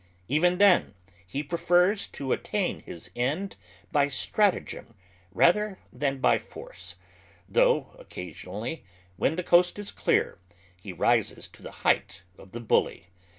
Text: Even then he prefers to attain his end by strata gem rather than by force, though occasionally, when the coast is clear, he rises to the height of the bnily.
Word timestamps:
Even 0.27 0.57
then 0.57 0.95
he 1.27 1.43
prefers 1.43 2.07
to 2.07 2.31
attain 2.31 2.79
his 2.79 3.11
end 3.15 3.55
by 3.91 4.07
strata 4.07 4.59
gem 4.59 4.95
rather 5.31 5.77
than 5.93 6.17
by 6.17 6.39
force, 6.39 6.95
though 7.47 7.95
occasionally, 7.99 8.83
when 9.17 9.35
the 9.35 9.43
coast 9.43 9.77
is 9.77 9.91
clear, 9.91 10.39
he 10.75 10.91
rises 10.91 11.47
to 11.49 11.61
the 11.61 11.69
height 11.85 12.23
of 12.39 12.51
the 12.51 12.59
bnily. 12.61 13.09